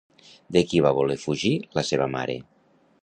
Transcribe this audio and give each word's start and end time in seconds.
De 0.55 0.63
qui 0.71 0.79
va 0.85 0.93
voler 0.99 1.17
fugir 1.25 1.53
la 1.81 1.85
seva 1.91 2.09
mare? 2.17 2.39